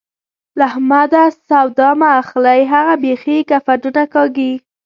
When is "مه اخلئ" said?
1.99-2.59